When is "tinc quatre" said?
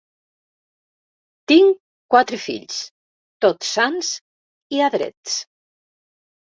1.51-2.41